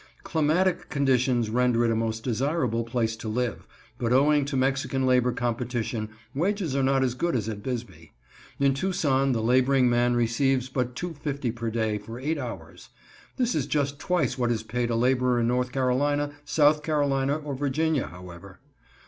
Climatic 0.23 0.89
conditions 0.89 1.51
render 1.51 1.85
it 1.85 1.91
a 1.91 1.95
most 1.95 2.23
desirable 2.23 2.83
place 2.83 3.15
to 3.17 3.29
live, 3.29 3.67
but 3.99 4.11
owing 4.11 4.45
to 4.45 4.57
Mexican 4.57 5.05
labor 5.05 5.31
competition 5.31 6.09
wages 6.33 6.75
are 6.75 6.81
not 6.81 7.03
as 7.03 7.13
good 7.13 7.35
as 7.35 7.47
at 7.47 7.61
Bisbee. 7.61 8.11
In 8.59 8.73
Tucson 8.73 9.31
the 9.31 9.43
laboring 9.43 9.91
man 9.91 10.15
receives 10.15 10.69
but 10.69 10.95
$2.50 10.95 11.53
per 11.53 11.69
day 11.69 11.99
for 11.99 12.19
eight 12.19 12.39
hours. 12.39 12.89
(This 13.37 13.53
is 13.53 13.67
just 13.67 13.99
twice 13.99 14.39
what 14.39 14.49
is 14.51 14.63
paid 14.63 14.89
a 14.89 14.95
laborer 14.95 15.39
in 15.39 15.47
North 15.47 15.71
Carolina, 15.71 16.31
South 16.45 16.81
Carolina, 16.81 17.37
or 17.37 17.53
Virginia, 17.53 18.07
however.) 18.07 18.59